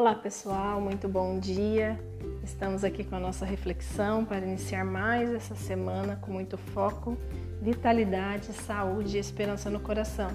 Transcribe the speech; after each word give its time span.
Olá 0.00 0.14
pessoal, 0.14 0.80
muito 0.80 1.06
bom 1.06 1.38
dia. 1.38 2.00
Estamos 2.42 2.84
aqui 2.84 3.04
com 3.04 3.16
a 3.16 3.20
nossa 3.20 3.44
reflexão 3.44 4.24
para 4.24 4.38
iniciar 4.38 4.82
mais 4.82 5.30
essa 5.30 5.54
semana 5.54 6.16
com 6.16 6.32
muito 6.32 6.56
foco, 6.56 7.18
vitalidade, 7.60 8.46
saúde 8.46 9.18
e 9.18 9.20
esperança 9.20 9.68
no 9.68 9.78
coração. 9.78 10.30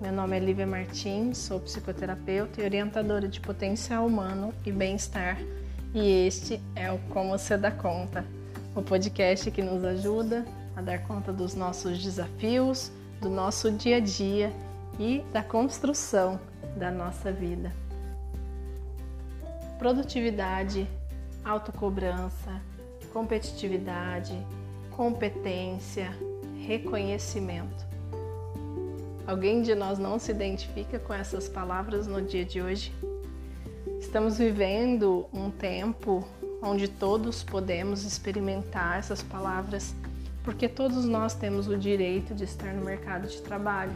Meu 0.00 0.10
nome 0.10 0.36
é 0.36 0.40
Lívia 0.40 0.66
Martins, 0.66 1.38
sou 1.38 1.60
psicoterapeuta 1.60 2.60
e 2.60 2.64
orientadora 2.64 3.28
de 3.28 3.40
potencial 3.40 4.04
humano 4.04 4.52
e 4.66 4.72
bem-estar. 4.72 5.38
E 5.94 6.26
este 6.26 6.60
é 6.74 6.90
o 6.90 6.98
Como 7.10 7.30
Você 7.38 7.56
Dá 7.56 7.70
Conta, 7.70 8.26
o 8.74 8.82
podcast 8.82 9.52
que 9.52 9.62
nos 9.62 9.84
ajuda 9.84 10.44
a 10.74 10.82
dar 10.82 11.06
conta 11.06 11.32
dos 11.32 11.54
nossos 11.54 12.02
desafios, 12.02 12.90
do 13.20 13.30
nosso 13.30 13.70
dia 13.70 13.98
a 13.98 14.00
dia 14.00 14.52
e 14.98 15.22
da 15.32 15.44
construção 15.44 16.40
da 16.76 16.90
nossa 16.90 17.30
vida. 17.30 17.72
Produtividade, 19.80 20.86
autocobrança, 21.42 22.60
competitividade, 23.14 24.36
competência, 24.90 26.14
reconhecimento. 26.66 27.86
Alguém 29.26 29.62
de 29.62 29.74
nós 29.74 29.98
não 29.98 30.18
se 30.18 30.32
identifica 30.32 30.98
com 30.98 31.14
essas 31.14 31.48
palavras 31.48 32.06
no 32.06 32.20
dia 32.20 32.44
de 32.44 32.60
hoje? 32.60 32.92
Estamos 33.98 34.36
vivendo 34.36 35.26
um 35.32 35.50
tempo 35.50 36.28
onde 36.62 36.86
todos 36.86 37.42
podemos 37.42 38.04
experimentar 38.04 38.98
essas 38.98 39.22
palavras, 39.22 39.94
porque 40.44 40.68
todos 40.68 41.06
nós 41.06 41.32
temos 41.32 41.68
o 41.68 41.78
direito 41.78 42.34
de 42.34 42.44
estar 42.44 42.74
no 42.74 42.84
mercado 42.84 43.26
de 43.28 43.40
trabalho. 43.40 43.94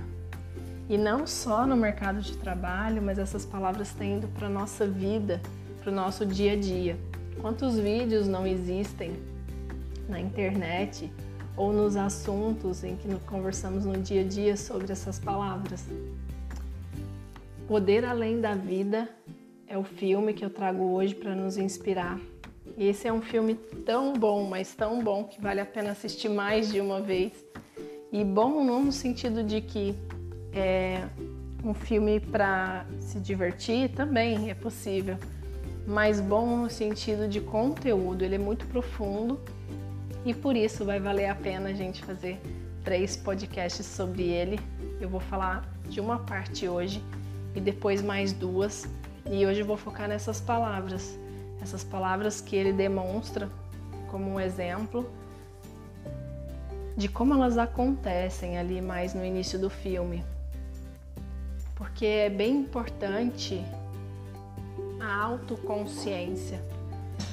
E 0.89 0.97
não 0.97 1.27
só 1.27 1.67
no 1.67 1.77
mercado 1.77 2.23
de 2.23 2.39
trabalho, 2.39 3.03
mas 3.03 3.19
essas 3.19 3.45
palavras 3.45 3.93
têm 3.93 4.17
ido 4.17 4.29
para 4.29 4.47
a 4.47 4.51
nossa 4.51 4.87
vida, 4.87 5.43
para 5.85 5.93
o 5.93 5.95
nosso 5.95 6.25
dia 6.25 6.55
a 6.55 6.57
dia. 6.57 6.97
Quantos 7.43 7.79
vídeos 7.79 8.27
não 8.27 8.47
existem 8.47 9.13
na 10.09 10.19
internet 10.19 11.13
ou 11.55 11.75
nos 11.75 11.95
assuntos 11.95 12.83
em 12.83 12.97
que 12.97 13.07
conversamos 13.27 13.85
no 13.85 13.93
dia 13.93 14.23
a 14.23 14.25
dia 14.25 14.57
sobre 14.57 14.91
essas 14.91 15.19
palavras? 15.19 15.85
Poder 17.69 18.03
Além 18.03 18.41
da 18.41 18.55
Vida 18.55 19.11
é 19.67 19.77
o 19.77 19.85
filme 19.85 20.33
que 20.33 20.43
eu 20.43 20.49
trago 20.49 20.83
hoje 20.85 21.15
para 21.15 21.35
nos 21.35 21.59
inspirar. 21.59 22.19
E 22.79 22.87
esse 22.87 23.07
é 23.07 23.13
um 23.13 23.21
filme 23.21 23.55
tão 23.85 24.15
bom, 24.15 24.49
mas 24.49 24.75
tão 24.75 25.05
bom 25.05 25.25
que 25.25 25.39
vale 25.39 25.61
a 25.61 25.67
pena 25.67 25.91
assistir 25.91 26.31
mais 26.31 26.73
de 26.73 26.81
uma 26.81 27.03
vez. 27.03 27.33
E 28.11 28.25
bom 28.25 28.65
não 28.65 28.85
no 28.85 28.93
sentido 28.93 29.45
de 29.45 29.61
que 29.61 29.95
é 30.51 31.07
um 31.63 31.75
filme 31.75 32.21
para 32.21 32.87
se 33.01 33.19
divertir 33.21 33.91
também 33.91 34.51
é 34.51 34.55
possível, 34.55 35.17
mas 35.87 36.21
bom 36.21 36.57
no 36.57 36.71
sentido 36.71 37.29
de 37.29 37.41
conteúdo, 37.41 38.25
ele 38.25 38.37
é 38.37 38.39
muito 38.39 38.67
profundo. 38.67 39.41
E 40.25 40.33
por 40.33 40.57
isso 40.57 40.85
vai 40.85 40.99
valer 40.99 41.27
a 41.27 41.35
pena 41.35 41.69
a 41.69 41.73
gente 41.75 42.03
fazer 42.03 42.41
três 42.83 43.17
podcasts 43.17 43.85
sobre 43.85 44.23
ele. 44.23 44.59
Eu 45.01 45.09
vou 45.09 45.21
falar 45.21 45.69
de 45.89 46.01
uma 46.01 46.19
parte 46.19 46.67
hoje 46.67 47.03
e 47.55 47.61
depois 47.61 48.03
mais 48.03 48.33
duas, 48.33 48.89
e 49.31 49.47
hoje 49.47 49.61
eu 49.61 49.67
vou 49.67 49.77
focar 49.77 50.09
nessas 50.09 50.41
palavras, 50.41 51.19
essas 51.63 51.85
palavras 51.85 52.41
que 52.41 52.57
ele 52.57 52.73
demonstra 52.73 53.49
como 54.11 54.31
um 54.31 54.41
exemplo 54.41 55.09
de 56.97 57.09
como 57.09 57.35
elas 57.35 57.59
acontecem 57.59 58.59
ali 58.59 58.81
mais 58.81 59.15
no 59.15 59.25
início 59.25 59.59
do 59.59 59.69
filme. 59.69 60.25
Porque 61.75 62.07
é 62.07 62.31
bem 62.31 62.59
importante 62.59 63.65
a 65.05 65.15
autoconsciência. 65.23 66.63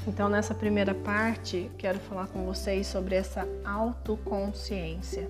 Então, 0.06 0.28
nessa 0.28 0.54
primeira 0.54 0.94
parte, 0.94 1.72
quero 1.78 2.00
falar 2.00 2.28
com 2.28 2.46
vocês 2.46 2.86
sobre 2.86 3.16
essa 3.16 3.48
autoconsciência. 3.64 5.30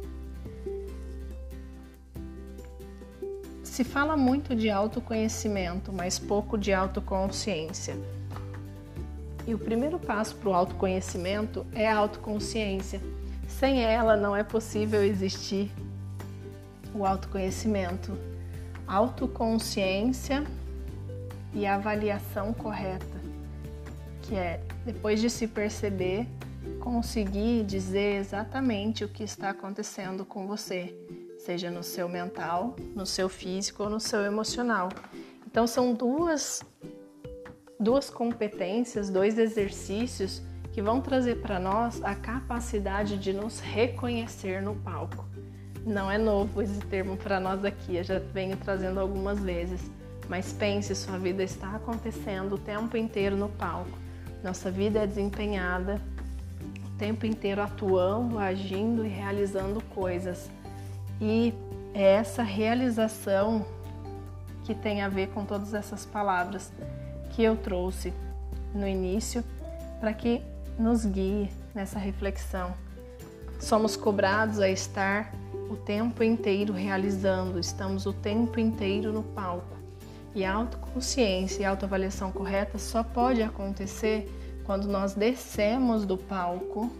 Se 3.63 3.83
fala 3.83 4.17
muito 4.17 4.55
de 4.55 4.69
autoconhecimento, 4.69 5.93
mas 5.93 6.17
pouco 6.17 6.57
de 6.57 6.73
autoconsciência. 6.73 7.95
E 9.45 9.53
o 9.53 9.59
primeiro 9.59 9.99
passo 9.99 10.35
para 10.35 10.49
o 10.49 10.53
autoconhecimento 10.53 11.65
é 11.73 11.87
a 11.87 11.97
autoconsciência. 11.97 12.99
Sem 13.47 13.83
ela 13.83 14.17
não 14.17 14.35
é 14.35 14.43
possível 14.43 15.03
existir 15.03 15.71
o 16.93 17.05
autoconhecimento 17.05 18.17
autoconsciência 18.87 20.43
e 21.53 21.65
avaliação 21.65 22.53
correta, 22.53 23.21
que 24.21 24.35
é 24.35 24.61
depois 24.85 25.19
de 25.19 25.29
se 25.29 25.47
perceber, 25.47 26.27
conseguir 26.79 27.63
dizer 27.63 28.15
exatamente 28.17 29.03
o 29.03 29.09
que 29.09 29.23
está 29.23 29.49
acontecendo 29.49 30.25
com 30.25 30.47
você, 30.47 30.95
seja 31.37 31.69
no 31.69 31.83
seu 31.83 32.07
mental, 32.07 32.75
no 32.95 33.05
seu 33.05 33.27
físico 33.27 33.83
ou 33.83 33.89
no 33.89 33.99
seu 33.99 34.21
emocional. 34.21 34.89
Então 35.45 35.67
são 35.67 35.93
duas 35.93 36.61
duas 37.79 38.11
competências, 38.11 39.09
dois 39.09 39.39
exercícios 39.39 40.41
que 40.71 40.81
vão 40.81 41.01
trazer 41.01 41.41
para 41.41 41.59
nós 41.59 42.01
a 42.03 42.13
capacidade 42.13 43.17
de 43.17 43.33
nos 43.33 43.59
reconhecer 43.59 44.61
no 44.61 44.75
palco. 44.75 45.25
Não 45.83 46.09
é 46.09 46.17
novo 46.17 46.61
esse 46.61 46.79
termo 46.81 47.17
para 47.17 47.39
nós 47.39 47.65
aqui, 47.65 47.97
eu 47.97 48.03
já 48.03 48.19
venho 48.19 48.55
trazendo 48.55 48.99
algumas 48.99 49.39
vezes. 49.39 49.81
Mas 50.31 50.53
pense, 50.53 50.95
sua 50.95 51.17
vida 51.17 51.43
está 51.43 51.75
acontecendo 51.75 52.55
o 52.55 52.57
tempo 52.57 52.95
inteiro 52.95 53.35
no 53.35 53.49
palco. 53.49 53.91
Nossa 54.41 54.71
vida 54.71 54.99
é 54.99 55.05
desempenhada 55.05 55.99
o 56.85 56.97
tempo 56.97 57.25
inteiro 57.25 57.61
atuando, 57.61 58.39
agindo 58.39 59.05
e 59.05 59.09
realizando 59.09 59.83
coisas. 59.93 60.49
E 61.19 61.53
é 61.93 62.13
essa 62.13 62.43
realização 62.43 63.65
que 64.63 64.73
tem 64.73 65.01
a 65.01 65.09
ver 65.09 65.27
com 65.31 65.43
todas 65.43 65.73
essas 65.73 66.05
palavras 66.05 66.71
que 67.31 67.43
eu 67.43 67.57
trouxe 67.57 68.13
no 68.73 68.87
início 68.87 69.43
para 69.99 70.13
que 70.13 70.41
nos 70.79 71.05
guie 71.05 71.51
nessa 71.75 71.99
reflexão. 71.99 72.73
Somos 73.59 73.97
cobrados 73.97 74.61
a 74.61 74.69
estar 74.69 75.33
o 75.69 75.75
tempo 75.75 76.23
inteiro 76.23 76.71
realizando, 76.71 77.59
estamos 77.59 78.05
o 78.05 78.13
tempo 78.13 78.61
inteiro 78.61 79.11
no 79.11 79.23
palco. 79.23 79.80
E 80.33 80.45
a 80.45 80.53
autoconsciência 80.53 81.61
e 81.61 81.65
a 81.65 81.69
autoavaliação 81.69 82.31
correta 82.31 82.77
só 82.77 83.03
pode 83.03 83.41
acontecer 83.41 84.29
quando 84.63 84.87
nós 84.87 85.13
descemos 85.13 86.05
do 86.05 86.17
palco 86.17 86.91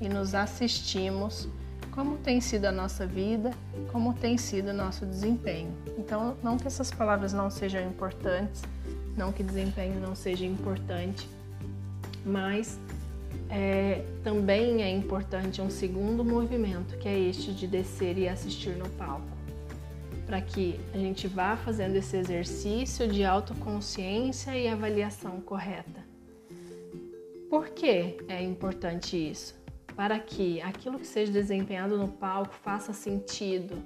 e 0.00 0.08
nos 0.08 0.34
assistimos 0.34 1.48
como 1.96 2.18
tem 2.18 2.42
sido 2.42 2.66
a 2.66 2.72
nossa 2.72 3.06
vida, 3.06 3.52
como 3.90 4.12
tem 4.12 4.36
sido 4.36 4.68
o 4.68 4.74
nosso 4.74 5.06
desempenho. 5.06 5.72
Então, 5.96 6.36
não 6.42 6.58
que 6.58 6.66
essas 6.66 6.90
palavras 6.90 7.32
não 7.32 7.50
sejam 7.50 7.82
importantes, 7.82 8.62
não 9.16 9.32
que 9.32 9.42
desempenho 9.42 9.98
não 9.98 10.14
seja 10.14 10.44
importante, 10.44 11.26
mas 12.22 12.78
é, 13.48 14.04
também 14.22 14.82
é 14.82 14.90
importante 14.90 15.62
um 15.62 15.70
segundo 15.70 16.22
movimento, 16.22 16.98
que 16.98 17.08
é 17.08 17.18
este 17.18 17.50
de 17.54 17.66
descer 17.66 18.18
e 18.18 18.28
assistir 18.28 18.76
no 18.76 18.88
palco, 18.90 19.35
para 20.26 20.40
que 20.40 20.78
a 20.92 20.98
gente 20.98 21.28
vá 21.28 21.56
fazendo 21.56 21.94
esse 21.94 22.16
exercício 22.16 23.06
de 23.06 23.24
autoconsciência 23.24 24.56
e 24.58 24.66
avaliação 24.66 25.40
correta. 25.40 26.04
Por 27.48 27.68
que 27.68 28.18
é 28.28 28.42
importante 28.42 29.16
isso? 29.16 29.54
Para 29.94 30.18
que 30.18 30.60
aquilo 30.60 30.98
que 30.98 31.06
seja 31.06 31.32
desempenhado 31.32 31.96
no 31.96 32.08
palco 32.08 32.52
faça 32.52 32.92
sentido, 32.92 33.76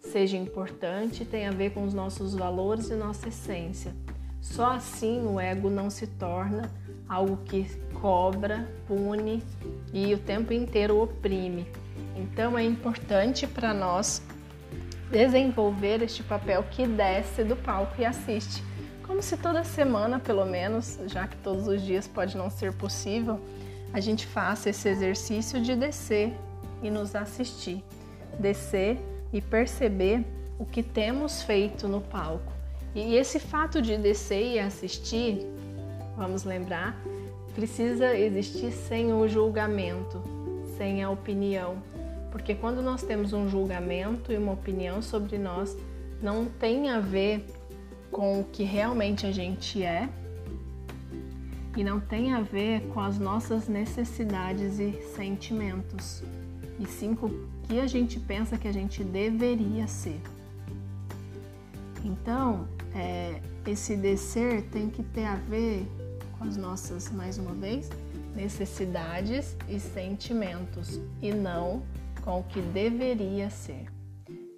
seja 0.00 0.36
importante 0.36 1.24
tenha 1.24 1.50
a 1.50 1.52
ver 1.52 1.70
com 1.70 1.84
os 1.84 1.94
nossos 1.94 2.34
valores 2.34 2.90
e 2.90 2.94
nossa 2.94 3.28
essência. 3.28 3.94
Só 4.40 4.72
assim 4.72 5.24
o 5.24 5.40
ego 5.40 5.70
não 5.70 5.88
se 5.88 6.06
torna 6.06 6.70
algo 7.08 7.38
que 7.44 7.66
cobra, 7.94 8.68
pune 8.86 9.42
e 9.92 10.12
o 10.12 10.18
tempo 10.18 10.52
inteiro 10.52 11.00
oprime. 11.00 11.66
Então 12.16 12.58
é 12.58 12.64
importante 12.64 13.46
para 13.46 13.72
nós 13.72 14.20
desenvolver 15.10 16.02
este 16.02 16.22
papel 16.22 16.64
que 16.70 16.86
desce 16.86 17.44
do 17.44 17.56
palco 17.56 17.94
e 18.00 18.04
assiste. 18.04 18.62
Como 19.06 19.22
se 19.22 19.36
toda 19.36 19.62
semana, 19.64 20.18
pelo 20.18 20.44
menos, 20.46 20.98
já 21.06 21.26
que 21.26 21.36
todos 21.36 21.68
os 21.68 21.82
dias 21.82 22.08
pode 22.08 22.36
não 22.36 22.48
ser 22.48 22.72
possível, 22.72 23.38
a 23.92 24.00
gente 24.00 24.26
faça 24.26 24.70
esse 24.70 24.88
exercício 24.88 25.60
de 25.60 25.76
descer 25.76 26.34
e 26.82 26.90
nos 26.90 27.14
assistir. 27.14 27.84
Descer 28.38 28.98
e 29.32 29.40
perceber 29.40 30.24
o 30.58 30.64
que 30.64 30.82
temos 30.82 31.42
feito 31.42 31.86
no 31.86 32.00
palco. 32.00 32.52
E 32.94 33.16
esse 33.16 33.38
fato 33.38 33.82
de 33.82 33.96
descer 33.96 34.54
e 34.54 34.58
assistir, 34.58 35.46
vamos 36.16 36.44
lembrar, 36.44 36.96
precisa 37.54 38.16
existir 38.16 38.72
sem 38.72 39.12
o 39.12 39.28
julgamento, 39.28 40.22
sem 40.76 41.02
a 41.02 41.10
opinião. 41.10 41.76
Porque 42.34 42.52
quando 42.52 42.82
nós 42.82 43.04
temos 43.04 43.32
um 43.32 43.48
julgamento 43.48 44.32
e 44.32 44.36
uma 44.36 44.50
opinião 44.50 45.00
sobre 45.00 45.38
nós, 45.38 45.76
não 46.20 46.46
tem 46.46 46.90
a 46.90 46.98
ver 46.98 47.46
com 48.10 48.40
o 48.40 48.44
que 48.44 48.64
realmente 48.64 49.24
a 49.24 49.30
gente 49.30 49.80
é, 49.84 50.08
e 51.76 51.84
não 51.84 52.00
tem 52.00 52.34
a 52.34 52.40
ver 52.40 52.88
com 52.88 52.98
as 52.98 53.20
nossas 53.20 53.68
necessidades 53.68 54.80
e 54.80 55.00
sentimentos, 55.14 56.24
e 56.80 56.86
sim 56.86 57.14
com 57.14 57.26
o 57.26 57.48
que 57.68 57.78
a 57.78 57.86
gente 57.86 58.18
pensa 58.18 58.58
que 58.58 58.66
a 58.66 58.72
gente 58.72 59.04
deveria 59.04 59.86
ser. 59.86 60.20
Então, 62.04 62.66
é, 62.96 63.40
esse 63.64 63.94
descer 63.94 64.62
tem 64.72 64.90
que 64.90 65.04
ter 65.04 65.26
a 65.26 65.36
ver 65.36 65.86
com 66.36 66.42
as 66.42 66.56
nossas, 66.56 67.12
mais 67.12 67.38
uma 67.38 67.52
vez, 67.52 67.88
necessidades 68.34 69.56
e 69.68 69.78
sentimentos, 69.78 71.00
e 71.22 71.32
não 71.32 71.80
com 72.24 72.40
o 72.40 72.42
que 72.42 72.60
deveria 72.60 73.50
ser. 73.50 73.86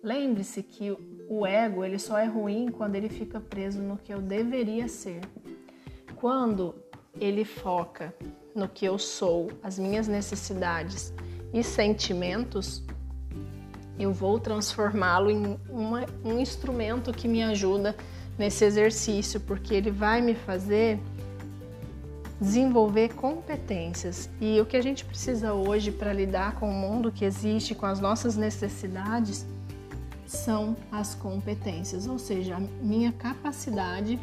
Lembre-se 0.03 0.63
que 0.63 0.97
o 1.29 1.45
ego 1.45 1.85
ele 1.85 1.99
só 1.99 2.17
é 2.17 2.25
ruim 2.25 2.69
quando 2.71 2.95
ele 2.95 3.09
fica 3.09 3.41
preso 3.41 3.83
no 3.83 3.99
que 3.99 4.15
eu 4.15 4.21
deveria 4.21 4.87
ser. 4.87 5.21
Quando 6.15 6.77
ele 7.21 7.45
foca 7.45 8.15
no 8.55 8.69
que 8.69 8.87
eu 8.87 8.99
sou, 8.99 9.51
as 9.63 9.79
minhas 9.79 10.07
necessidades 10.07 11.13
e 11.53 11.63
sentimentos, 11.65 12.85
eu 13.99 14.13
vou 14.13 14.39
transformá-lo 14.39 15.29
em 15.29 15.59
uma, 15.69 16.07
um 16.25 16.39
instrumento 16.39 17.13
que 17.13 17.27
me 17.27 17.43
ajuda 17.43 17.97
nesse 18.39 18.65
exercício, 18.65 19.41
porque 19.41 19.75
ele 19.75 19.91
vai 19.91 20.21
me 20.21 20.35
fazer 20.35 21.01
desenvolver 22.41 23.15
competências. 23.15 24.29
E 24.41 24.61
o 24.61 24.67
que 24.67 24.77
a 24.77 24.83
gente 24.83 25.05
precisa 25.05 25.55
hoje 25.55 25.91
para 25.91 26.13
lidar 26.13 26.57
com 26.57 26.69
o 26.69 26.75
mundo 26.75 27.11
que 27.11 27.25
existe, 27.25 27.75
com 27.75 27.87
as 27.87 28.01
nossas 28.01 28.37
necessidades, 28.37 29.47
são 30.27 30.77
as 30.91 31.15
competências, 31.15 32.07
ou 32.07 32.19
seja, 32.19 32.57
a 32.57 32.61
minha 32.61 33.13
capacidade 33.13 34.19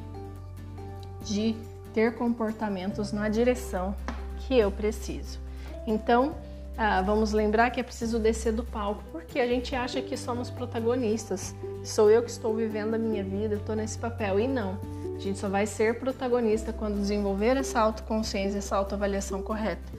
de 1.23 1.55
ter 1.93 2.15
comportamentos 2.15 3.11
na 3.11 3.29
direção 3.29 3.95
que 4.39 4.57
eu 4.57 4.69
preciso. 4.71 5.39
Então, 5.87 6.35
ah, 6.77 7.01
vamos 7.01 7.31
lembrar 7.31 7.69
que 7.69 7.79
é 7.79 7.83
preciso 7.83 8.19
descer 8.19 8.51
do 8.51 8.63
palco, 8.63 9.03
porque 9.11 9.39
a 9.39 9.47
gente 9.47 9.75
acha 9.75 10.01
que 10.01 10.17
somos 10.17 10.49
protagonistas. 10.49 11.55
Sou 11.83 12.09
eu 12.09 12.23
que 12.23 12.29
estou 12.29 12.55
vivendo 12.55 12.95
a 12.95 12.97
minha 12.97 13.23
vida, 13.23 13.55
estou 13.55 13.75
nesse 13.75 13.97
papel. 13.97 14.39
E 14.39 14.47
não. 14.47 14.77
A 15.15 15.19
gente 15.19 15.39
só 15.39 15.47
vai 15.47 15.65
ser 15.65 15.99
protagonista 15.99 16.73
quando 16.73 16.95
desenvolver 16.95 17.57
essa 17.57 17.79
autoconsciência, 17.79 18.57
essa 18.57 18.75
autoavaliação 18.75 19.41
correta, 19.41 19.91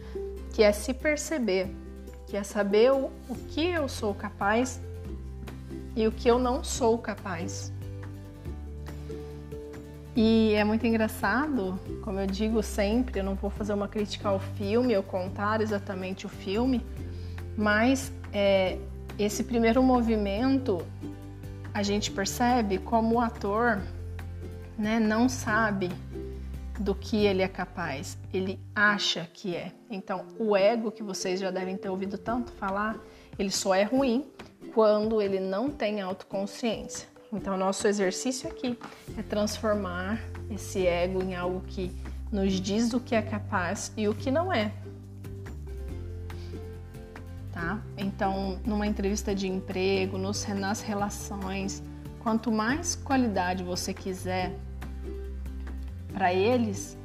que 0.52 0.62
é 0.62 0.72
se 0.72 0.92
perceber, 0.92 1.74
que 2.26 2.36
é 2.36 2.42
saber 2.42 2.92
o, 2.92 3.10
o 3.28 3.34
que 3.48 3.66
eu 3.66 3.88
sou 3.88 4.14
capaz 4.14 4.80
e 5.96 6.06
o 6.06 6.12
que 6.12 6.28
eu 6.28 6.38
não 6.38 6.64
sou 6.64 6.98
capaz. 6.98 7.72
E 10.16 10.52
é 10.54 10.62
muito 10.62 10.86
engraçado, 10.86 11.78
como 12.02 12.20
eu 12.20 12.26
digo 12.26 12.62
sempre, 12.62 13.18
eu 13.18 13.24
não 13.24 13.34
vou 13.34 13.50
fazer 13.50 13.72
uma 13.72 13.88
crítica 13.88 14.28
ao 14.28 14.38
filme 14.38 14.96
ou 14.96 15.02
contar 15.02 15.60
exatamente 15.60 16.24
o 16.24 16.28
filme, 16.28 16.84
mas 17.56 18.12
é, 18.32 18.78
esse 19.18 19.42
primeiro 19.42 19.82
movimento 19.82 20.84
a 21.72 21.82
gente 21.82 22.12
percebe 22.12 22.78
como 22.78 23.16
o 23.16 23.20
ator 23.20 23.80
né, 24.78 24.98
não 24.98 25.28
sabe 25.28 25.90
do 26.78 26.94
que 26.94 27.24
ele 27.24 27.42
é 27.42 27.48
capaz, 27.48 28.18
ele 28.32 28.58
acha 28.74 29.28
que 29.32 29.54
é. 29.54 29.72
Então, 29.88 30.26
o 30.38 30.56
ego, 30.56 30.90
que 30.90 31.02
vocês 31.02 31.38
já 31.38 31.50
devem 31.50 31.76
ter 31.76 31.88
ouvido 31.88 32.18
tanto 32.18 32.50
falar, 32.52 32.98
ele 33.38 33.50
só 33.50 33.74
é 33.74 33.84
ruim 33.84 34.26
quando 34.74 35.22
ele 35.22 35.38
não 35.38 35.70
tem 35.70 36.00
autoconsciência. 36.00 37.08
Então, 37.32 37.56
nosso 37.56 37.86
exercício 37.86 38.48
aqui 38.48 38.78
é 39.16 39.22
transformar 39.22 40.20
esse 40.50 40.86
ego 40.86 41.22
em 41.22 41.34
algo 41.34 41.60
que 41.66 41.90
nos 42.30 42.60
diz 42.60 42.92
o 42.92 43.00
que 43.00 43.14
é 43.14 43.22
capaz 43.22 43.92
e 43.96 44.08
o 44.08 44.14
que 44.14 44.30
não 44.30 44.52
é. 44.52 44.72
Tá? 47.52 47.80
Então, 47.96 48.58
numa 48.66 48.86
entrevista 48.86 49.32
de 49.34 49.46
emprego, 49.46 50.18
nos, 50.18 50.46
nas 50.48 50.80
relações, 50.80 51.82
quanto 52.24 52.50
mais 52.50 52.96
qualidade 52.96 53.62
você 53.62 53.92
quiser 53.92 54.56
para 56.10 56.32
eles, 56.32 56.96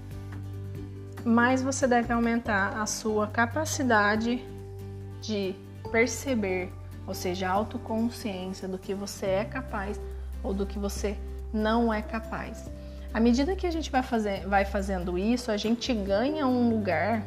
mais 1.25 1.62
você 1.62 1.86
deve 1.86 2.13
aumentar 2.13 2.81
a 2.81 2.86
sua 2.86 3.27
capacidade 3.27 4.42
de 5.21 5.54
perceber, 5.92 6.71
ou 7.06 7.13
seja, 7.13 7.50
a 7.50 7.51
autoconsciência 7.51 8.66
do 8.66 8.77
que 8.77 8.94
você 8.94 9.25
é 9.25 9.44
capaz 9.44 10.00
ou 10.42 10.54
do 10.54 10.66
que 10.66 10.80
você 10.80 11.18
não 11.51 11.94
é 11.94 12.01
capaz. 12.01 12.72
À 13.13 13.19
medida 13.19 13.57
que 13.57 13.68
a 13.68 13.72
gente 13.72 13.92
vai, 13.92 14.04
fazer, 14.04 14.48
vai 14.48 14.63
fazendo 14.63 15.18
isso, 15.18 15.51
a 15.51 15.57
gente 15.57 15.94
ganha 15.94 16.48
um 16.48 16.69
lugar 16.69 17.24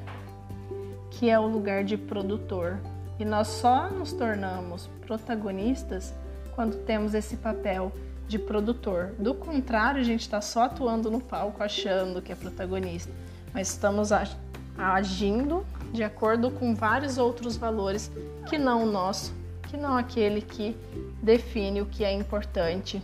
que 1.11 1.29
é 1.29 1.39
o 1.39 1.47
lugar 1.47 1.85
de 1.85 1.99
produtor. 1.99 2.79
E 3.19 3.25
nós 3.25 3.49
só 3.49 3.91
nos 3.91 4.15
tornamos 4.15 4.89
protagonistas 5.07 6.15
quando 6.55 6.77
temos 6.85 7.15
esse 7.15 7.37
papel 7.37 7.93
de 8.29 8.39
produtor. 8.39 9.13
Do 9.19 9.35
contrário, 9.35 10.01
a 10.01 10.05
gente 10.05 10.21
está 10.21 10.41
só 10.41 10.65
atuando 10.65 11.11
no 11.11 11.21
palco 11.21 11.63
achando 11.63 12.23
que 12.23 12.33
é 12.33 12.35
protagonista, 12.35 13.13
mas 13.53 13.69
estamos 13.69 14.11
agindo 14.79 15.67
de 15.93 16.03
acordo 16.03 16.51
com 16.51 16.75
vários 16.75 17.19
outros 17.19 17.57
valores 17.57 18.11
que 18.49 18.57
não 18.57 18.85
o 18.85 18.87
nosso, 18.87 19.35
que 19.69 19.77
não 19.77 19.97
aquele 19.97 20.41
que 20.41 20.77
define 21.23 21.83
o 21.83 21.87
que 21.87 22.05
é 22.05 22.13
importante 22.13 23.03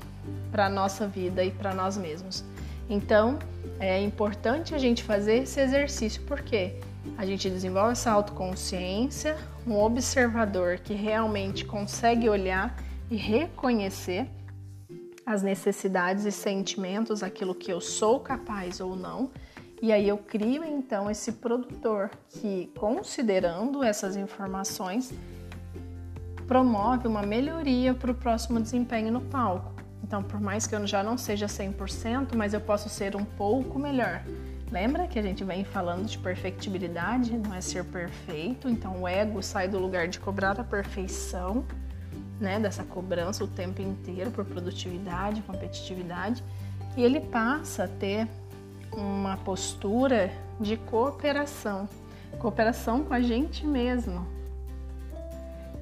para 0.51 0.67
a 0.67 0.71
nossa 0.71 1.07
vida 1.07 1.45
e 1.45 1.51
para 1.51 1.75
nós 1.75 1.97
mesmos. 1.99 2.45
Então, 2.89 3.39
é 3.79 4.01
importante 4.01 4.75
a 4.75 4.79
gente 4.79 5.03
fazer 5.03 5.43
esse 5.43 5.61
exercício, 5.61 6.23
porque 6.23 6.77
a 7.17 7.27
gente 7.27 7.49
desenvolve 7.51 7.93
essa 7.93 8.11
autoconsciência, 8.11 9.37
um 9.67 9.79
observador 9.79 10.79
que 10.79 10.95
realmente 10.95 11.65
consegue 11.65 12.29
olhar 12.29 12.75
e 13.11 13.17
reconhecer 13.17 14.29
as 15.25 15.43
necessidades 15.43 16.25
e 16.25 16.33
sentimentos, 16.33 17.23
aquilo 17.23 17.55
que 17.55 17.71
eu 17.71 17.81
sou 17.81 18.21
capaz 18.21 18.81
ou 18.81 18.97
não. 18.97 19.31
E 19.81 19.93
aí 19.93 20.09
eu 20.09 20.19
crio 20.19 20.65
então 20.65 21.11
esse 21.11 21.33
produtor 21.33 22.11
que, 22.31 22.71
considerando 22.79 23.83
essas 23.83 24.17
informações, 24.17 25.13
promove 26.47 27.07
uma 27.07 27.23
melhoria 27.23 27.93
para 27.93 28.11
o 28.11 28.15
próximo 28.15 28.59
desempenho 28.59 29.13
no 29.13 29.21
palco. 29.21 29.75
Então, 30.03 30.23
por 30.23 30.41
mais 30.41 30.67
que 30.67 30.75
eu 30.75 30.87
já 30.87 31.03
não 31.03 31.19
seja 31.19 31.45
100%, 31.45 32.35
mas 32.35 32.55
eu 32.55 32.61
posso 32.63 32.89
ser 32.89 33.15
um 33.15 33.25
pouco 33.25 33.79
melhor. 33.79 34.25
Lembra 34.73 35.07
que 35.07 35.19
a 35.19 35.23
gente 35.23 35.45
vem 35.45 35.65
falando 35.65 36.07
de 36.07 36.19
perfectibilidade, 36.19 37.37
não 37.37 37.55
é 37.55 37.61
ser 37.61 37.85
perfeito? 37.85 38.69
Então, 38.69 39.03
o 39.03 39.09
ego 39.09 39.43
sai 39.43 39.69
do 39.69 39.79
lugar 39.79 40.09
de 40.09 40.19
cobrar 40.19 40.59
a 40.59 40.65
perfeição, 40.65 41.67
né, 42.41 42.59
dessa 42.59 42.85
cobrança 42.85 43.45
o 43.45 43.49
tempo 43.49 43.83
inteiro 43.83 44.31
por 44.31 44.45
produtividade, 44.45 45.43
competitividade, 45.43 46.43
e 46.97 47.03
ele 47.03 47.21
passa 47.21 47.85
a 47.85 47.89
ter 47.89 48.29
uma 48.93 49.37
postura 49.39 50.31
de 50.61 50.77
cooperação, 50.77 51.89
cooperação 52.39 53.05
com 53.05 53.15
a 53.15 53.21
gente 53.21 53.67
mesmo, 53.67 54.27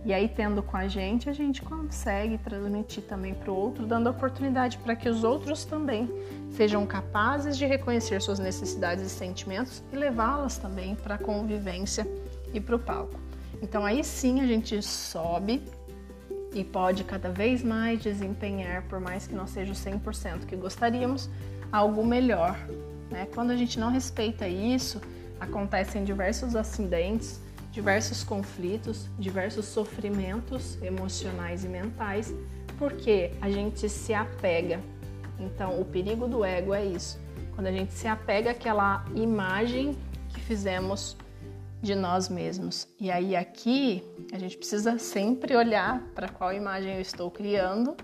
e 0.06 0.14
aí, 0.14 0.28
tendo 0.28 0.62
com 0.62 0.76
a 0.76 0.86
gente, 0.86 1.28
a 1.28 1.32
gente 1.32 1.60
consegue 1.62 2.38
transmitir 2.38 3.02
também 3.02 3.34
para 3.34 3.50
o 3.50 3.56
outro, 3.56 3.84
dando 3.84 4.08
oportunidade 4.08 4.78
para 4.78 4.94
que 4.94 5.08
os 5.08 5.24
outros 5.24 5.64
também 5.64 6.08
sejam 6.52 6.86
capazes 6.86 7.58
de 7.58 7.66
reconhecer 7.66 8.22
suas 8.22 8.38
necessidades 8.38 9.04
e 9.04 9.10
sentimentos 9.10 9.82
e 9.92 9.96
levá-las 9.96 10.58
também 10.58 10.94
para 10.94 11.16
a 11.16 11.18
convivência 11.18 12.06
e 12.54 12.60
para 12.60 12.76
o 12.76 12.78
palco. 12.78 13.18
Então, 13.60 13.84
aí 13.84 14.04
sim 14.04 14.40
a 14.40 14.46
gente 14.46 14.80
sobe 14.80 15.60
e 16.56 16.64
pode 16.64 17.04
cada 17.04 17.30
vez 17.30 17.62
mais 17.62 18.00
desempenhar, 18.00 18.82
por 18.88 19.00
mais 19.00 19.26
que 19.26 19.34
não 19.34 19.46
seja 19.46 19.72
o 19.72 19.74
100% 19.74 20.46
que 20.46 20.56
gostaríamos, 20.56 21.28
algo 21.70 22.04
melhor. 22.04 22.56
Né? 23.10 23.26
Quando 23.34 23.50
a 23.50 23.56
gente 23.56 23.78
não 23.78 23.90
respeita 23.90 24.48
isso, 24.48 25.00
acontecem 25.38 26.04
diversos 26.04 26.56
acidentes 26.56 27.40
diversos 27.76 28.24
conflitos, 28.24 29.06
diversos 29.18 29.66
sofrimentos 29.66 30.82
emocionais 30.82 31.62
e 31.62 31.68
mentais, 31.68 32.34
porque 32.78 33.32
a 33.38 33.50
gente 33.50 33.86
se 33.86 34.14
apega. 34.14 34.80
Então, 35.38 35.78
o 35.78 35.84
perigo 35.84 36.26
do 36.26 36.42
ego 36.42 36.72
é 36.72 36.82
isso. 36.82 37.20
Quando 37.54 37.66
a 37.66 37.72
gente 37.72 37.92
se 37.92 38.08
apega 38.08 38.52
àquela 38.52 39.04
imagem 39.14 39.94
que 40.30 40.40
fizemos 40.40 41.18
de 41.82 41.94
nós 41.94 42.28
mesmos. 42.28 42.88
E 42.98 43.10
aí 43.10 43.36
aqui 43.36 44.02
a 44.32 44.38
gente 44.38 44.56
precisa 44.56 44.98
sempre 44.98 45.54
olhar 45.54 46.00
para 46.14 46.28
qual 46.28 46.52
imagem 46.52 46.94
eu 46.94 47.00
estou 47.00 47.30
criando, 47.30 47.96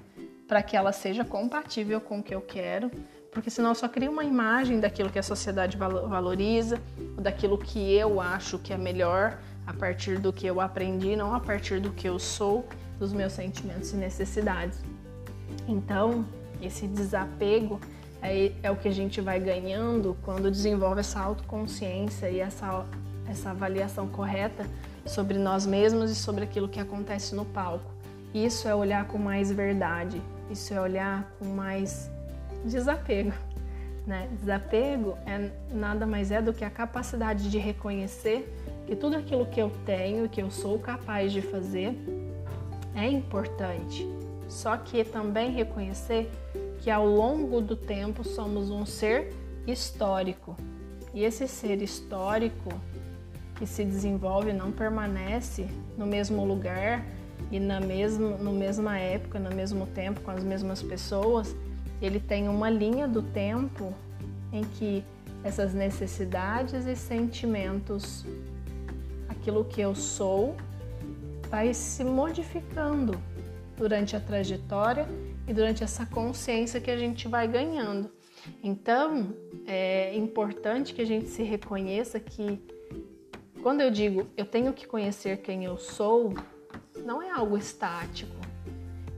para 0.47 0.62
que 0.62 0.76
ela 0.76 0.93
seja 0.93 1.25
compatível 1.25 2.00
com 2.00 2.19
o 2.19 2.23
que 2.23 2.35
eu 2.35 2.41
quero, 2.41 2.91
porque 3.33 3.49
senão 3.49 3.71
eu 3.71 3.75
só 3.75 3.88
crio 3.88 4.11
uma 4.11 4.25
imagem 4.25 4.79
daquilo 4.79 5.09
que 5.09 5.19
a 5.19 5.23
sociedade 5.23 5.76
valoriza, 5.76 6.79
daquilo 7.19 7.57
que 7.57 7.95
eu 7.95 8.21
acho 8.21 8.59
que 8.59 8.73
é 8.73 8.76
melhor, 8.76 9.38
a 9.67 9.73
partir 9.73 10.19
do 10.19 10.33
que 10.33 10.47
eu 10.47 10.61
aprendi, 10.61 11.17
não 11.17 11.35
a 11.35 11.41
partir 11.41 11.81
do 11.81 11.91
que 11.93 12.09
eu 12.09 12.19
sou, 12.19 12.67
dos 12.99 13.12
meus 13.12 13.33
sentimentos 13.33 13.93
e 13.93 13.97
necessidades. 13.97 14.81
Então, 15.67 16.26
esse 16.61 16.87
desapego 16.87 17.81
é, 18.21 18.52
é 18.62 18.71
o 18.71 18.76
que 18.76 18.88
a 18.88 18.93
gente 18.93 19.21
vai 19.21 19.41
ganhando 19.41 20.17
quando 20.23 20.50
desenvolve 20.50 21.00
essa 21.00 21.21
autoconsciência 21.21 22.31
e 22.31 22.38
essa, 22.38 22.85
essa 23.26 23.50
avaliação 23.50 24.09
correta 24.09 24.67
sobre 25.07 25.38
nós 25.38 25.67
mesmos 25.67 26.11
e 26.11 26.14
sobre 26.14 26.45
aquilo 26.45 26.69
que 26.69 26.81
acontece 26.81 27.35
no 27.35 27.45
palco. 27.45 27.91
Isso 28.35 28.67
é 28.67 28.75
olhar 28.75 29.07
com 29.07 29.19
mais 29.19 29.50
verdade, 29.50 30.21
isso 30.50 30.73
é 30.73 30.81
olhar 30.81 31.31
com 31.38 31.47
mais 31.47 32.11
desapego. 32.64 33.33
Né? 34.07 34.29
Desapego 34.41 35.17
é 35.26 35.50
nada 35.73 36.07
mais 36.07 36.31
é 36.31 36.43
do 36.43 36.52
que 36.52 36.64
a 36.64 36.71
capacidade 36.71 37.50
de 37.50 37.59
reconhecer 37.59 38.52
que 38.87 38.97
tudo 38.97 39.17
aquilo 39.17 39.47
que 39.47 39.61
eu 39.61 39.71
tenho, 39.87 40.29
que 40.29 40.43
eu 40.43 40.50
sou 40.50 40.79
capaz 40.79 41.33
de 41.33 41.41
fazer, 41.41 41.97
é 42.95 43.07
importante. 43.09 44.07
Só 44.49 44.76
que 44.76 45.05
também 45.05 45.50
reconhecer 45.50 46.31
que 46.81 46.91
ao 46.91 47.07
longo 47.07 47.61
do 47.61 47.76
tempo 47.76 48.25
somos 48.25 48.71
um 48.71 48.85
ser 48.85 49.33
histórico. 49.67 50.57
E 51.14 51.25
esse 51.25 51.47
ser 51.47 51.81
histórico 51.81 52.71
que 53.62 53.66
se 53.69 53.85
desenvolve 53.85 54.52
não 54.52 54.73
permanece 54.73 55.69
no 55.97 56.04
mesmo 56.04 56.45
lugar 56.45 57.07
e 57.49 57.61
na 57.61 57.81
mesma, 57.81 58.31
no 58.31 58.52
mesma 58.52 58.99
época, 58.99 59.38
no 59.38 59.54
mesmo 59.54 59.87
tempo, 59.87 60.21
com 60.21 60.33
as 60.33 60.42
mesmas 60.42 60.83
pessoas. 60.83 61.54
Ele 62.00 62.19
tem 62.19 62.49
uma 62.49 62.69
linha 62.69 63.07
do 63.07 63.23
tempo 63.23 63.95
em 64.52 64.64
que 64.64 65.04
essas 65.45 65.73
necessidades 65.73 66.87
e 66.87 66.97
sentimentos, 66.97 68.26
aquilo 69.28 69.64
que 69.64 69.81
eu 69.81 69.95
sou, 69.95 70.57
vai 71.49 71.73
se 71.73 72.02
modificando 72.02 73.16
durante 73.76 74.16
a 74.16 74.21
trajetória 74.21 75.07
e 75.47 75.54
durante 75.54 75.85
essa 75.85 76.04
consciência 76.04 76.81
que 76.81 76.90
a 76.90 76.97
gente 76.97 77.28
vai 77.28 77.47
ganhando. 77.47 78.11
Então, 78.61 79.33
é 79.69 80.16
importante 80.16 80.92
que 80.92 81.02
a 81.02 81.07
gente 81.07 81.28
se 81.28 81.45
reconheça 81.45 82.19
que 82.19 82.61
quando 83.62 83.81
eu 83.81 83.90
digo 83.90 84.26
eu 84.37 84.45
tenho 84.45 84.73
que 84.73 84.87
conhecer 84.87 85.38
quem 85.38 85.64
eu 85.64 85.78
sou, 85.78 86.35
não 87.04 87.23
é 87.23 87.31
algo 87.31 87.57
estático. 87.57 88.35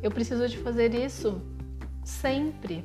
Eu 0.03 0.11
preciso 0.11 0.47
de 0.49 0.59
fazer 0.59 0.95
isso 0.95 1.41
sempre. 2.05 2.85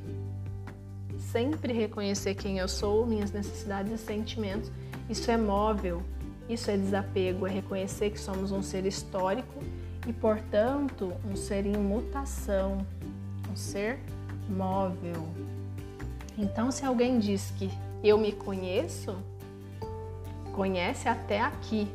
Sempre 1.18 1.72
reconhecer 1.72 2.34
quem 2.34 2.58
eu 2.58 2.66
sou, 2.66 3.06
minhas 3.06 3.30
necessidades 3.30 3.92
e 3.92 3.98
sentimentos. 3.98 4.72
Isso 5.08 5.30
é 5.30 5.36
móvel, 5.36 6.02
isso 6.48 6.70
é 6.70 6.76
desapego, 6.76 7.46
é 7.46 7.50
reconhecer 7.50 8.10
que 8.10 8.18
somos 8.18 8.52
um 8.52 8.62
ser 8.62 8.86
histórico 8.86 9.62
e, 10.06 10.12
portanto, 10.12 11.12
um 11.30 11.36
ser 11.36 11.66
em 11.66 11.76
mutação, 11.76 12.78
um 13.50 13.54
ser 13.54 13.98
móvel. 14.48 15.28
Então, 16.38 16.70
se 16.70 16.86
alguém 16.86 17.18
diz 17.18 17.52
que 17.58 17.70
eu 18.02 18.16
me 18.16 18.32
conheço, 18.32 19.14
conhece 20.60 21.08
até 21.08 21.40
aqui. 21.40 21.88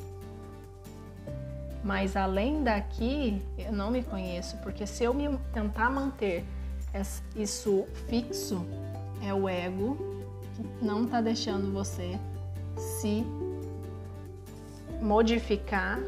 Mas 1.84 2.16
além 2.16 2.64
daqui, 2.64 3.40
eu 3.60 3.72
não 3.72 3.92
me 3.92 4.02
conheço, 4.02 4.58
porque 4.64 4.88
se 4.88 5.04
eu 5.04 5.14
me 5.14 5.38
tentar 5.54 5.92
manter 5.92 6.44
isso 7.36 7.86
fixo, 8.08 8.66
é 9.24 9.32
o 9.32 9.48
ego 9.48 9.96
que 10.56 10.84
não 10.84 11.04
está 11.04 11.22
deixando 11.22 11.72
você 11.72 12.18
se 12.76 13.24
modificar 15.00 16.00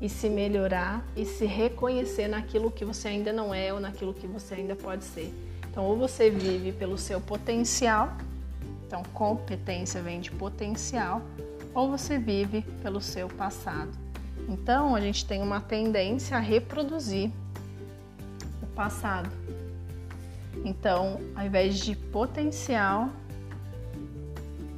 e 0.00 0.08
se 0.08 0.30
melhorar 0.30 1.04
e 1.14 1.26
se 1.26 1.44
reconhecer 1.44 2.28
naquilo 2.28 2.70
que 2.70 2.82
você 2.86 3.08
ainda 3.08 3.30
não 3.30 3.52
é 3.52 3.74
ou 3.74 3.78
naquilo 3.78 4.14
que 4.14 4.26
você 4.26 4.54
ainda 4.54 4.74
pode 4.74 5.04
ser. 5.04 5.30
Então, 5.70 5.84
ou 5.84 5.98
você 5.98 6.30
vive 6.30 6.72
pelo 6.72 6.96
seu 6.96 7.20
potencial, 7.20 8.16
então 8.86 9.02
competência 9.12 10.00
vem 10.00 10.18
de 10.18 10.30
potencial, 10.30 11.20
ou 11.76 11.90
você 11.90 12.18
vive 12.18 12.62
pelo 12.82 13.02
seu 13.02 13.28
passado. 13.28 13.90
Então, 14.48 14.96
a 14.96 15.00
gente 15.00 15.26
tem 15.26 15.42
uma 15.42 15.60
tendência 15.60 16.34
a 16.34 16.40
reproduzir 16.40 17.30
o 18.62 18.66
passado. 18.68 19.30
Então, 20.64 21.20
ao 21.34 21.44
invés 21.44 21.78
de 21.78 21.94
potencial, 21.94 23.10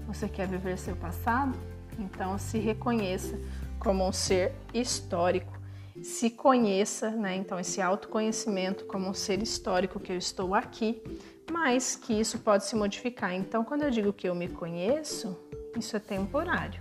você 0.09 0.29
quer 0.29 0.49
viver 0.49 0.77
seu 0.77 0.97
passado? 0.97 1.57
Então, 2.01 2.37
se 2.37 2.59
reconheça 2.59 3.39
como 3.79 4.05
um 4.05 4.13
ser 4.13 4.53
histórico. 4.75 5.57
Se 6.03 6.29
conheça, 6.29 7.13
né? 7.13 7.37
Então, 7.37 7.61
esse 7.61 7.81
autoconhecimento 7.81 8.85
como 8.87 9.09
um 9.09 9.15
ser 9.15 9.41
histórico 9.41 10.01
que 10.01 10.13
eu 10.13 10.17
estou 10.17 10.53
aqui, 10.53 11.01
mas 11.49 11.95
que 11.95 12.13
isso 12.13 12.41
pode 12.41 12.65
se 12.65 12.75
modificar. 12.75 13.33
Então, 13.35 13.65
quando 13.65 13.83
eu 13.83 13.91
digo 13.91 14.13
que 14.13 14.29
eu 14.29 14.35
me 14.35 14.49
conheço, 14.49 15.48
isso 15.79 15.97
é 15.97 16.01
temporário, 16.01 16.81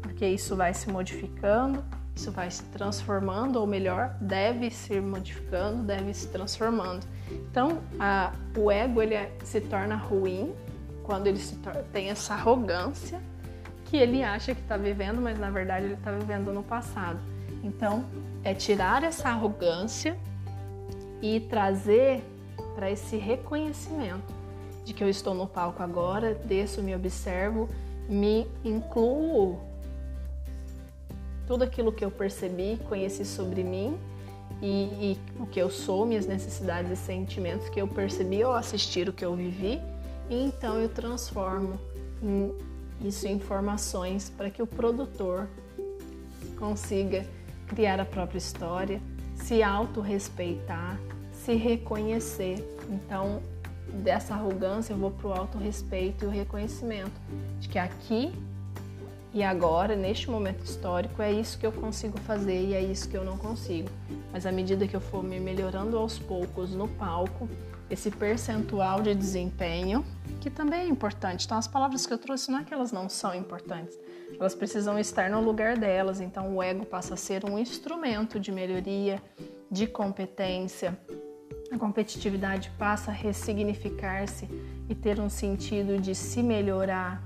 porque 0.00 0.26
isso 0.26 0.56
vai 0.56 0.72
se 0.74 0.90
modificando, 0.90 1.84
isso 2.14 2.32
vai 2.32 2.50
se 2.50 2.64
transformando, 2.64 3.56
ou 3.56 3.66
melhor, 3.66 4.16
deve 4.20 4.70
se 4.70 5.00
modificando, 5.00 5.82
deve 5.84 6.12
se 6.12 6.28
transformando. 6.28 7.06
Então, 7.30 7.80
a, 7.98 8.32
o 8.56 8.70
ego 8.70 9.00
ele 9.00 9.14
é, 9.14 9.32
se 9.44 9.60
torna 9.60 9.94
ruim 9.94 10.52
quando 11.04 11.26
ele 11.26 11.40
tem 11.92 12.10
essa 12.10 12.34
arrogância 12.34 13.20
que 13.84 13.96
ele 13.96 14.22
acha 14.22 14.54
que 14.54 14.60
está 14.60 14.76
vivendo, 14.76 15.20
mas 15.20 15.38
na 15.38 15.48
verdade 15.48 15.86
ele 15.86 15.94
está 15.94 16.10
vivendo 16.10 16.52
no 16.52 16.62
passado. 16.62 17.18
Então, 17.62 18.04
é 18.44 18.52
tirar 18.52 19.02
essa 19.02 19.28
arrogância 19.28 20.18
e 21.22 21.40
trazer 21.40 22.22
para 22.74 22.90
esse 22.90 23.16
reconhecimento 23.16 24.34
de 24.84 24.94
que 24.94 25.02
eu 25.02 25.08
estou 25.08 25.34
no 25.34 25.46
palco 25.46 25.82
agora, 25.82 26.34
desço, 26.34 26.82
me 26.82 26.94
observo, 26.94 27.68
me 28.08 28.46
incluo 28.64 29.60
tudo 31.46 31.64
aquilo 31.64 31.92
que 31.92 32.04
eu 32.04 32.10
percebi, 32.10 32.78
conheci 32.88 33.24
sobre 33.24 33.62
mim 33.62 33.98
e, 34.60 34.66
e, 34.66 35.18
o 35.38 35.46
que 35.46 35.60
eu 35.60 35.70
sou, 35.70 36.04
minhas 36.04 36.26
necessidades 36.26 36.90
e 36.90 36.96
sentimentos 36.96 37.68
que 37.68 37.80
eu 37.80 37.86
percebi 37.86 38.42
ao 38.42 38.52
assistir 38.52 39.08
o 39.08 39.12
que 39.12 39.24
eu 39.24 39.36
vivi, 39.36 39.80
e 40.28 40.44
então 40.44 40.78
eu 40.78 40.88
transformo 40.88 41.78
em 42.22 42.52
isso 43.00 43.26
em 43.26 43.34
informações 43.34 44.30
para 44.30 44.50
que 44.50 44.62
o 44.62 44.66
produtor 44.66 45.48
consiga 46.58 47.24
criar 47.68 48.00
a 48.00 48.04
própria 48.04 48.38
história, 48.38 49.00
se 49.36 49.62
autorrespeitar, 49.62 50.98
se 51.32 51.54
reconhecer. 51.54 52.64
Então, 52.90 53.40
dessa 53.92 54.34
arrogância, 54.34 54.92
eu 54.92 54.96
vou 54.96 55.10
para 55.10 55.28
o 55.28 55.32
autorrespeito 55.32 56.24
e 56.24 56.28
o 56.28 56.30
reconhecimento 56.30 57.20
de 57.58 57.68
que 57.68 57.78
aqui 57.78 58.32
e 59.32 59.42
agora, 59.42 59.94
neste 59.94 60.30
momento 60.30 60.64
histórico, 60.64 61.20
é 61.20 61.30
isso 61.30 61.58
que 61.58 61.66
eu 61.66 61.72
consigo 61.72 62.18
fazer 62.20 62.60
e 62.60 62.74
é 62.74 62.82
isso 62.82 63.08
que 63.08 63.16
eu 63.16 63.24
não 63.24 63.36
consigo. 63.36 63.88
Mas 64.32 64.46
à 64.46 64.52
medida 64.52 64.88
que 64.88 64.96
eu 64.96 65.00
for 65.00 65.22
me 65.22 65.38
melhorando 65.38 65.98
aos 65.98 66.18
poucos 66.18 66.74
no 66.74 66.88
palco, 66.88 67.48
esse 67.90 68.10
percentual 68.10 69.02
de 69.02 69.14
desempenho, 69.14 70.04
que 70.40 70.48
também 70.48 70.80
é 70.80 70.86
importante. 70.86 71.44
Então, 71.44 71.58
as 71.58 71.68
palavras 71.68 72.06
que 72.06 72.12
eu 72.12 72.18
trouxe 72.18 72.50
não 72.50 72.60
é 72.60 72.64
que 72.64 72.72
elas 72.72 72.90
não 72.90 73.08
são 73.08 73.34
importantes, 73.34 73.98
elas 74.38 74.54
precisam 74.54 74.98
estar 74.98 75.28
no 75.30 75.40
lugar 75.42 75.76
delas. 75.76 76.20
Então, 76.20 76.56
o 76.56 76.62
ego 76.62 76.86
passa 76.86 77.14
a 77.14 77.16
ser 77.16 77.44
um 77.44 77.58
instrumento 77.58 78.40
de 78.40 78.50
melhoria, 78.50 79.22
de 79.70 79.86
competência. 79.86 80.98
A 81.70 81.78
competitividade 81.78 82.70
passa 82.78 83.10
a 83.10 83.14
ressignificar-se 83.14 84.48
e 84.88 84.94
ter 84.94 85.20
um 85.20 85.28
sentido 85.28 86.00
de 86.00 86.14
se 86.14 86.42
melhorar, 86.42 87.22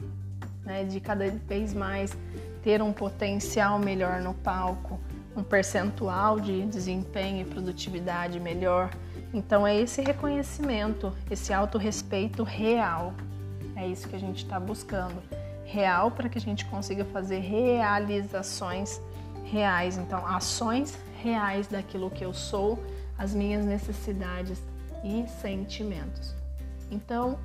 né? 0.65 0.85
de 0.85 1.01
cada 1.01 1.31
vez 1.31 1.73
mais 1.73 2.17
ter 2.63 2.83
um 2.83 2.93
potencial 2.93 3.79
melhor 3.79 4.21
no 4.21 4.35
palco, 4.35 4.99
um 5.37 5.43
percentual 5.43 6.39
de 6.41 6.67
desempenho 6.67 7.43
e 7.43 7.45
produtividade 7.45 8.39
melhor 8.39 8.91
então 9.33 9.67
é 9.67 9.75
esse 9.75 10.03
reconhecimento, 10.03 11.13
esse 11.31 11.53
autorrespeito 11.55 12.43
real. 12.43 13.15
É 13.75 13.87
isso 13.87 14.07
que 14.07 14.15
a 14.15 14.19
gente 14.19 14.45
está 14.45 14.61
buscando. 14.61 15.23
Real 15.65 16.11
para 16.11 16.29
que 16.29 16.37
a 16.37 16.41
gente 16.41 16.67
consiga 16.67 17.05
fazer 17.07 17.39
realizações 17.39 19.01
reais. 19.45 19.97
Então, 19.97 20.27
ações 20.27 20.99
reais 21.23 21.67
daquilo 21.67 22.11
que 22.11 22.25
eu 22.25 22.35
sou, 22.35 22.79
as 23.23 23.33
minhas 23.33 23.65
necessidades 23.65 24.59
e 25.05 25.25
sentimentos. 25.41 26.35
Então, 26.91 27.39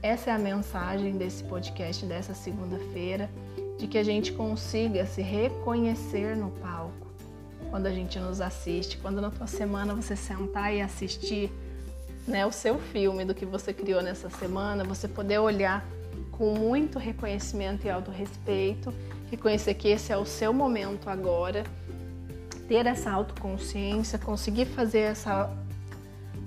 essa 0.00 0.30
é 0.30 0.32
a 0.32 0.38
mensagem 0.38 1.18
desse 1.18 1.42
podcast 1.42 2.06
dessa 2.06 2.32
segunda-feira, 2.32 3.28
de 3.76 3.88
que 3.88 3.98
a 3.98 4.04
gente 4.04 4.32
consiga 4.32 5.04
se 5.04 5.20
reconhecer 5.20 6.36
no 6.36 6.50
palco 6.52 7.08
quando 7.70 7.86
a 7.86 7.90
gente 7.90 8.20
nos 8.20 8.40
assiste, 8.40 8.98
quando 8.98 9.20
na 9.20 9.30
tua 9.30 9.48
semana 9.48 9.94
você 9.94 10.14
sentar 10.14 10.72
e 10.72 10.80
assistir 10.80 11.50
né, 12.26 12.46
o 12.46 12.52
seu 12.52 12.78
filme 12.78 13.24
do 13.24 13.34
que 13.34 13.44
você 13.44 13.72
criou 13.72 14.02
nessa 14.02 14.30
semana, 14.30 14.84
você 14.84 15.08
poder 15.08 15.38
olhar 15.38 15.84
com 16.30 16.54
muito 16.54 17.00
reconhecimento 17.00 17.84
e 17.84 17.90
autorrespeito, 17.90 18.94
reconhecer 19.28 19.74
que 19.74 19.88
esse 19.88 20.12
é 20.12 20.16
o 20.16 20.24
seu 20.24 20.52
momento 20.52 21.10
agora, 21.10 21.64
ter 22.70 22.86
essa 22.86 23.10
autoconsciência, 23.10 24.16
conseguir 24.16 24.64
fazer 24.64 25.00
essa 25.00 25.52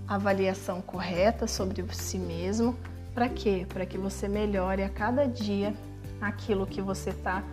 avaliação 0.08 0.82
correta 0.82 1.48
sobre 1.48 1.84
si 1.92 2.18
mesmo, 2.18 2.78
Para 3.14 3.28
quê? 3.28 3.66
Para 3.68 3.86
que 3.86 3.98
você 3.98 4.30
melhore 4.30 4.84
a 4.84 4.90
cada 4.90 5.26
dia 5.26 5.76
aquilo 6.22 6.66
que 6.66 6.82
você 6.82 7.10
está 7.10 7.44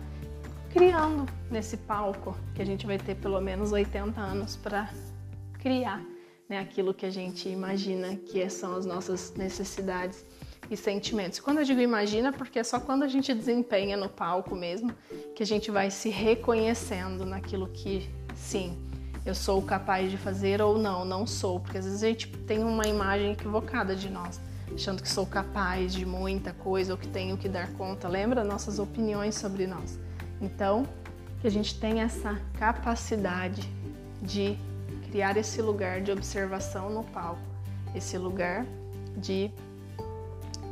criando 0.71 1.25
nesse 1.51 1.75
palco, 1.75 2.33
que 2.55 2.61
a 2.61 2.65
gente 2.65 2.87
vai 2.87 2.97
ter 2.97 3.15
pelo 3.15 3.41
menos 3.41 3.73
80 3.73 4.19
anos 4.21 4.55
para 4.55 4.89
criar 5.59 6.01
né, 6.47 6.57
aquilo 6.57 6.93
que 6.93 7.05
a 7.05 7.11
gente 7.11 7.49
imagina 7.49 8.15
que 8.15 8.49
são 8.49 8.77
as 8.77 8.85
nossas 8.85 9.33
necessidades 9.35 10.25
e 10.69 10.77
sentimentos. 10.77 11.41
Quando 11.41 11.59
eu 11.59 11.65
digo 11.65 11.81
imagina, 11.81 12.31
porque 12.31 12.57
é 12.57 12.63
só 12.63 12.79
quando 12.79 13.03
a 13.03 13.07
gente 13.09 13.33
desempenha 13.33 13.97
no 13.97 14.07
palco 14.07 14.55
mesmo 14.55 14.95
que 15.35 15.43
a 15.43 15.45
gente 15.45 15.69
vai 15.69 15.91
se 15.91 16.07
reconhecendo 16.07 17.25
naquilo 17.25 17.67
que 17.67 18.09
sim, 18.35 18.77
eu 19.25 19.35
sou 19.35 19.61
capaz 19.61 20.09
de 20.09 20.17
fazer 20.17 20.61
ou 20.61 20.77
não, 20.77 21.05
não 21.05 21.27
sou, 21.27 21.59
porque 21.59 21.77
às 21.77 21.85
vezes 21.85 22.03
a 22.03 22.07
gente 22.07 22.27
tem 22.27 22.63
uma 22.63 22.87
imagem 22.87 23.33
equivocada 23.33 23.95
de 23.95 24.09
nós, 24.09 24.41
achando 24.73 25.01
que 25.01 25.09
sou 25.09 25.25
capaz 25.25 25.93
de 25.93 26.05
muita 26.05 26.53
coisa 26.53 26.93
ou 26.93 26.97
que 26.97 27.07
tenho 27.07 27.37
que 27.37 27.47
dar 27.47 27.71
conta. 27.73 28.07
Lembra 28.07 28.43
nossas 28.43 28.79
opiniões 28.79 29.35
sobre 29.35 29.67
nós? 29.67 29.99
Então, 30.41 30.87
que 31.39 31.47
a 31.47 31.51
gente 31.51 31.79
tenha 31.79 32.03
essa 32.03 32.39
capacidade 32.57 33.67
de 34.21 34.57
criar 35.09 35.37
esse 35.37 35.61
lugar 35.61 36.01
de 36.01 36.11
observação 36.11 36.89
no 36.89 37.03
palco, 37.03 37.41
esse 37.93 38.17
lugar 38.17 38.65
de 39.17 39.51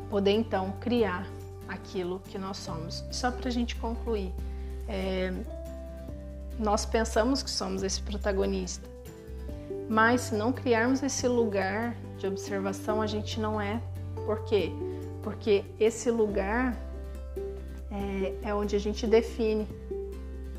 poder 0.09 0.31
então 0.31 0.73
criar 0.79 1.27
aquilo 1.67 2.19
que 2.19 2.37
nós 2.37 2.57
somos. 2.57 3.03
Só 3.11 3.31
para 3.31 3.47
a 3.47 3.51
gente 3.51 3.75
concluir, 3.75 4.33
é, 4.87 5.31
nós 6.59 6.85
pensamos 6.85 7.41
que 7.41 7.49
somos 7.49 7.83
esse 7.83 8.01
protagonista, 8.01 8.87
mas 9.89 10.21
se 10.21 10.35
não 10.35 10.51
criarmos 10.51 11.01
esse 11.01 11.27
lugar 11.27 11.95
de 12.17 12.27
observação, 12.27 13.01
a 13.01 13.07
gente 13.07 13.39
não 13.39 13.59
é. 13.59 13.81
Por 14.25 14.43
quê? 14.43 14.71
Porque 15.23 15.63
esse 15.79 16.11
lugar 16.11 16.77
é, 17.89 18.49
é 18.49 18.53
onde 18.53 18.75
a 18.75 18.79
gente 18.79 19.07
define 19.07 19.65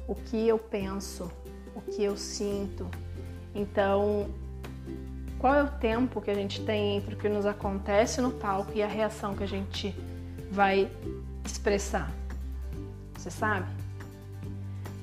o 0.08 0.14
que 0.14 0.48
eu 0.48 0.58
penso, 0.58 1.30
o 1.74 1.80
que 1.80 2.02
eu 2.02 2.16
sinto. 2.16 2.88
Então, 3.54 4.28
qual 5.38 5.54
é 5.54 5.62
o 5.62 5.68
tempo 5.68 6.20
que 6.20 6.30
a 6.30 6.34
gente 6.34 6.64
tem 6.64 6.96
entre 6.96 7.14
o 7.14 7.18
que 7.18 7.28
nos 7.28 7.46
acontece 7.46 8.20
no 8.20 8.30
palco 8.30 8.72
e 8.74 8.82
a 8.82 8.88
reação 8.88 9.34
que 9.34 9.44
a 9.44 9.48
gente 9.48 9.94
vai 10.50 10.90
expressar? 11.44 12.10
Você 13.16 13.30
sabe? 13.30 13.79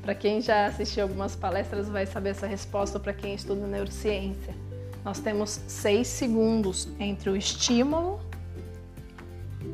Para 0.07 0.15
quem 0.15 0.39
já 0.39 0.67
assistiu 0.67 1.03
algumas 1.03 1.35
palestras 1.35 1.89
vai 1.89 2.05
saber 2.05 2.29
essa 2.29 2.47
resposta 2.47 2.97
para 2.97 3.11
quem 3.11 3.35
estuda 3.35 3.67
neurociência. 3.67 4.55
Nós 5.03 5.19
temos 5.19 5.59
seis 5.67 6.07
segundos 6.07 6.87
entre 6.97 7.29
o 7.29 7.35
estímulo 7.35 8.17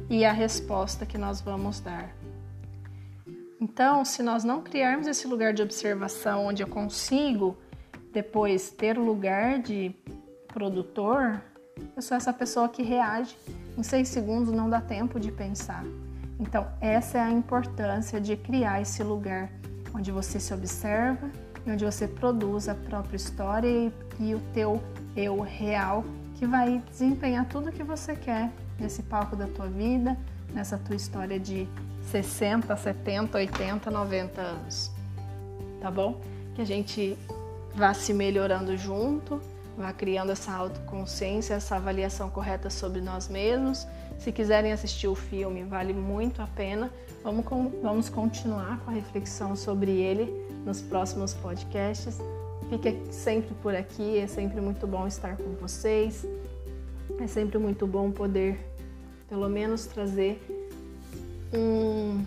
e 0.10 0.26
a 0.26 0.32
resposta 0.32 1.06
que 1.06 1.20
nós 1.20 1.40
vamos 1.40 1.80
dar. 1.80 2.10
Então, 3.62 4.04
se 4.04 4.24
nós 4.24 4.44
não 4.44 4.64
criarmos 4.64 5.06
esse 5.06 5.28
lugar 5.28 5.54
de 5.54 5.62
observação 5.62 6.48
onde 6.48 6.64
eu 6.64 6.68
consigo 6.68 7.56
depois 8.12 8.72
ter 8.72 8.98
lugar 8.98 9.60
de 9.60 9.96
produtor, 10.48 11.44
eu 11.96 12.02
sou 12.02 12.18
essa 12.18 12.34
pessoa 12.34 12.68
que 12.68 12.82
reage. 12.82 13.38
Em 13.78 13.84
seis 13.84 14.08
segundos 14.08 14.52
não 14.52 14.68
dá 14.68 14.82
tempo 14.82 15.20
de 15.20 15.32
pensar. 15.32 15.86
Então, 16.40 16.68
essa 16.82 17.20
é 17.20 17.22
a 17.22 17.30
importância 17.30 18.20
de 18.20 18.36
criar 18.36 18.82
esse 18.82 19.04
lugar 19.04 19.52
onde 19.94 20.12
você 20.12 20.40
se 20.40 20.54
observa 20.54 21.30
e 21.66 21.72
onde 21.72 21.86
você 21.86 22.08
produz 22.08 22.68
a 22.68 22.76
própria 22.76 23.16
história 23.16 23.68
e, 23.68 23.92
e 24.20 24.36
o 24.36 24.40
teu 24.54 24.82
eu 25.16 25.40
real 25.42 26.04
que 26.36 26.46
vai 26.46 26.82
desempenhar 26.90 27.48
tudo 27.48 27.70
o 27.70 27.72
que 27.72 27.84
você 27.84 28.16
quer 28.16 28.52
nesse 28.80 29.04
palco 29.04 29.36
da 29.36 29.48
tua 29.48 29.68
vida, 29.68 30.18
nessa 30.54 30.78
tua 30.78 30.96
história 30.96 31.40
de 31.40 31.68
60, 32.12 32.76
70, 32.76 33.38
80, 33.38 33.92
90 33.92 34.42
anos. 34.42 34.92
Tá 35.80 35.90
bom? 35.90 36.20
Que 36.56 36.62
a 36.62 36.66
gente 36.66 37.18
vá 37.76 37.94
se 37.94 38.14
melhorando 38.14 38.76
junto 38.76 39.40
vá 39.78 39.92
criando 39.92 40.32
essa 40.32 40.52
autoconsciência, 40.52 41.56
essa 41.56 41.76
avaliação 41.76 42.30
correta 42.30 42.70
sobre 42.70 43.02
nós 43.02 43.28
mesmos. 43.28 43.88
Se 44.18 44.32
quiserem 44.32 44.72
assistir 44.72 45.08
o 45.08 45.16
filme, 45.16 45.64
vale 45.64 45.94
muito 45.94 46.42
a 46.42 46.48
pena. 46.48 46.92
Vamos, 47.24 47.46
com, 47.46 47.70
vamos 47.82 48.10
continuar 48.10 48.80
com 48.80 48.92
a 48.92 48.94
reflexão 48.94 49.56
sobre 49.56 49.92
ele 49.92 50.32
nos 50.66 50.82
próximos 50.82 51.34
podcasts. 51.34 52.20
Fique 52.70 52.98
sempre 53.12 53.54
por 53.62 53.76
aqui, 53.76 54.18
é 54.18 54.28
sempre 54.28 54.62
muito 54.62 54.88
bom 54.88 55.06
estar 55.06 55.38
com 55.38 55.52
vocês. 55.56 56.26
É 57.20 57.28
sempre 57.28 57.58
muito 57.58 57.86
bom 57.86 58.12
poder, 58.12 58.60
pelo 59.30 59.50
menos, 59.50 59.86
trazer 59.86 60.42
um, 61.54 62.24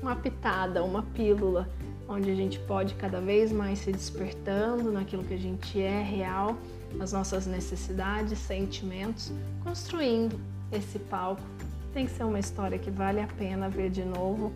uma 0.00 0.16
pitada, 0.16 0.82
uma 0.82 1.02
pílula, 1.02 1.68
onde 2.08 2.30
a 2.30 2.34
gente 2.34 2.58
pode 2.60 2.94
cada 2.94 3.20
vez 3.20 3.52
mais 3.52 3.80
se 3.80 3.92
despertando 3.92 4.90
naquilo 4.90 5.22
que 5.22 5.34
a 5.34 5.38
gente 5.38 5.80
é 5.80 6.02
real 6.02 6.56
as 6.98 7.12
nossas 7.12 7.46
necessidades, 7.46 8.38
sentimentos, 8.38 9.30
construindo 9.62 10.40
esse 10.72 10.98
palco. 10.98 11.42
Tem 11.92 12.06
que 12.06 12.12
ser 12.12 12.24
uma 12.24 12.38
história 12.38 12.78
que 12.78 12.90
vale 12.90 13.20
a 13.20 13.26
pena 13.26 13.68
ver 13.68 13.90
de 13.90 14.04
novo. 14.04 14.52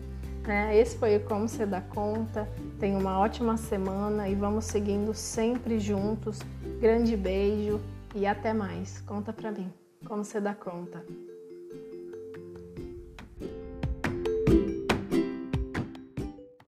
Né? 0.47 0.77
Esse 0.77 0.97
foi 0.97 1.17
o 1.17 1.19
Como 1.21 1.47
Você 1.47 1.65
Dá 1.65 1.81
Conta. 1.81 2.47
Tenha 2.79 2.97
uma 2.97 3.19
ótima 3.19 3.57
semana 3.57 4.29
e 4.29 4.35
vamos 4.35 4.65
seguindo 4.65 5.13
sempre 5.13 5.79
juntos. 5.79 6.39
Grande 6.79 7.17
beijo 7.17 7.81
e 8.13 8.25
até 8.25 8.53
mais. 8.53 9.01
Conta 9.01 9.33
pra 9.33 9.51
mim. 9.51 9.71
Como 10.05 10.23
você 10.23 10.39
dá 10.39 10.53
conta? 10.53 11.03